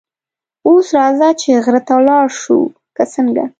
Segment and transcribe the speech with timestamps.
[0.67, 2.59] اوس راځه چې غره ته ولاړ شو،
[2.95, 3.43] که څنګه؟